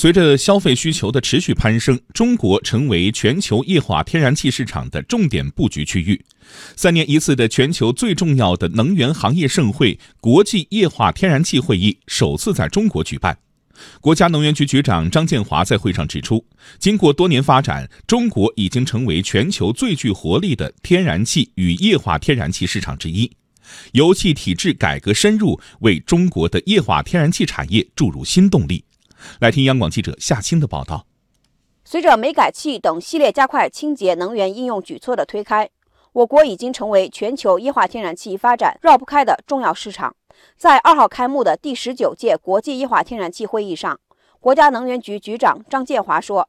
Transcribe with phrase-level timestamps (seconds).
[0.00, 6.18] 随着消费需求的持续攀升，中国成为全球液化天然气市场的重点布局区域。
[6.74, 13.36] 三年一次的全球最重要的能源行业盛会——国际液化天然气会议首次在中国举办。
[14.00, 16.42] 国家能源局局长张建华在会上指出，
[16.78, 23.30] 经过多年发展，中国已经成为全球最具活力的天然气与液化天然气市场之一。
[23.92, 28.82] 油气体制改革深入，为中国的液化天然气产业注入新动力。
[29.40, 31.06] 来听央广记者夏青的报道。
[31.84, 35.68] 随着煤改气等系列加快清洁能源应用举措的推开，
[36.12, 40.14] 我国已经成为全球液化天然气发展绕不开的重要市场。
[40.56, 43.98] 在二号开幕的第十九届国际液化天然气会议上，
[44.38, 46.48] 国家能源局局长张建华说：“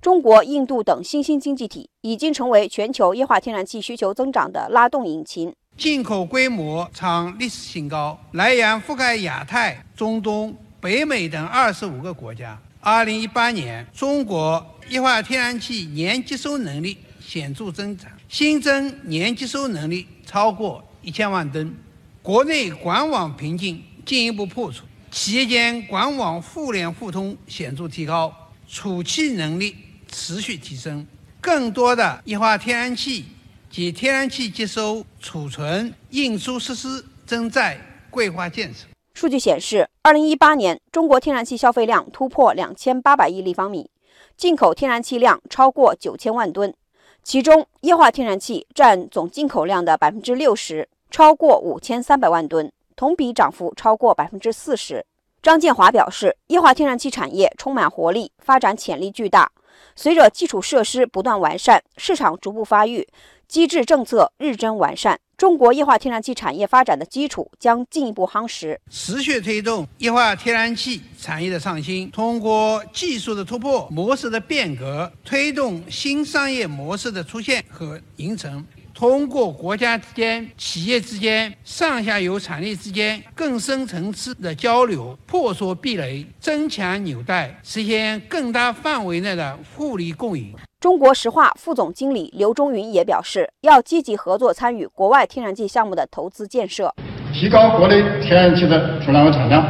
[0.00, 12.60] 中国、印度等新兴经济体已经成为全球液化天然气需求增长的拉动引擎。”进口规模创历史新高，来源覆盖亚太、中东、北美等二十五个国家。
[12.80, 21.72] 二零一八年，中国液化天然气年接收能力显著增长，新增年接收能力超过一千万吨。
[22.20, 28.34] 国内管网瓶颈进一步破除，企业间管网互联互通显著提高，
[28.68, 29.76] 储气能力
[30.10, 31.06] 持续提升，
[31.40, 33.26] 更多的液化天然气。
[33.70, 38.91] 及天然气接收、储存、运输设施正在规划建设。
[39.14, 43.90] 数据显示，二零一八年中国天然气消费量突破两千八百亿立方米，
[44.36, 46.74] 进口天然气量超过九千万吨，
[47.22, 55.04] 其中液化天然气占总进口量的百分之六十，超过五千三百万吨，同比涨幅超过百分之四十。
[55.42, 59.50] 张建华表示，液化天然气产业充满活力，发展潜力巨大。
[59.96, 63.08] 随着基础设施不断完善，市场逐步发育。
[63.48, 68.80] 机制政策日臻完善，中国液化天然气产业发展的基础将进一步夯实。
[68.88, 78.64] 持续推动液化天然气产业的创新，通过技术的突破、模式的变革，推动新商业模式的出现和形成。
[78.94, 90.54] 通过国家之间、企业之间、上下游产业之间更深层次的交流，破除壁垒，增强纽带，实现更大范围内的互利共赢。
[90.78, 96.92] 中国石化副总经理刘忠云也表示，要积极合作参与国外天然气项目的投资建设，
[97.32, 99.64] 提高国内天然气的出量和产量，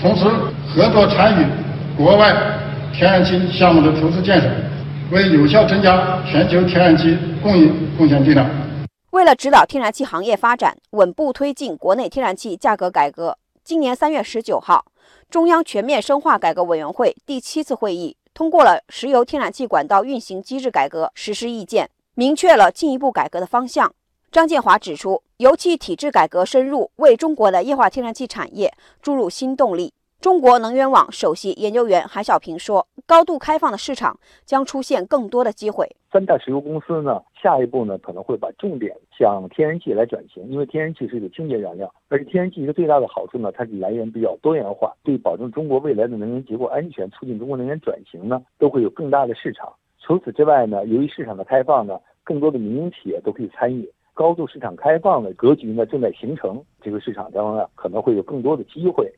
[0.00, 0.24] 同时
[0.74, 1.46] 合作参与
[1.96, 2.32] 国外
[2.92, 4.48] 天然气项目的投资建设，
[5.12, 8.44] 为有效增加全球天然气供应贡献力量。
[9.10, 14.84] 为了指导天然气行业发展，稳步推进国内天然气价格改革，今年三月十九号，
[15.30, 23.92] 中央全面深化改革委员会第七次会议通过了《石油天然气管道运行机制改革实施意见》，明确了进一步改革的方向。
[24.32, 29.94] 张建华指出，油气体制改革深入，为中国的液化天然气产业注入新动力。
[30.20, 35.86] 中国能源网首席研究员韩小平说：“高度开放的市场将出现更多的机会。
[36.10, 49.70] 三大石油公司呢，下一步呢可能会把重点向天然气来转型，因为天然气是一个清洁燃料，而且天然气一个最大的好处呢，它是来源比较多元化，对保证中国未来的能源结构安全、促进中国能源转型呢，都会有更大的市场。
[50.00, 59.12] 除此之外呢，由于市场的开放呢，更多的民营企业都可以参与，高度市场开放的格局呢正在形成，这个市场当中呢可能会有更多的机会。”